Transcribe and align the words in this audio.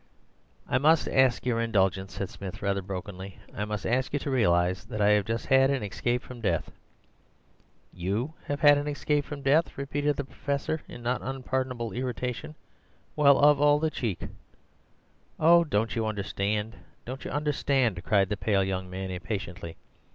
"'I 0.67 0.79
must 0.79 1.07
ask 1.07 1.45
your 1.45 1.61
indulgence,' 1.61 2.13
said 2.15 2.31
Smith, 2.31 2.63
rather 2.63 2.81
brokenly. 2.81 3.37
'I 3.53 3.65
must 3.65 3.85
ask 3.85 4.13
you 4.13 4.17
to 4.21 4.31
realize 4.31 4.85
that 4.85 4.99
I 4.99 5.09
have 5.09 5.25
just 5.25 5.45
had 5.45 5.69
an 5.69 5.83
escape 5.83 6.23
from 6.23 6.41
death.' 6.41 6.71
"'YOU 7.93 8.33
have 8.45 8.61
had 8.61 8.79
an 8.79 8.87
escape 8.87 9.23
from 9.25 9.43
death?' 9.43 9.77
repeated 9.77 10.15
the 10.15 10.23
Professor 10.23 10.81
in 10.87 11.03
not 11.03 11.21
unpardonable 11.21 11.91
irritation. 11.93 12.55
'Well, 13.15 13.37
of 13.37 13.61
all 13.61 13.77
the 13.77 13.91
cheek—' 13.91 14.25
"'Oh, 15.39 15.63
don't 15.63 15.95
you 15.95 16.07
understand, 16.07 16.77
don't 17.05 17.23
you 17.23 17.29
understand?' 17.29 18.03
cried 18.03 18.29
the 18.29 18.37
pale 18.37 18.63
young 18.63 18.89
man 18.89 19.11
impatiently. 19.11 19.77